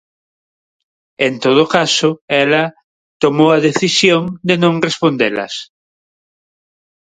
En 1.27 1.33
todo 1.45 1.63
caso, 1.75 2.09
ela 2.43 2.63
tomou 3.23 3.49
a 3.53 3.63
decisión 3.67 4.21
de 4.47 4.55
non 4.63 4.75
respondelas. 4.87 5.53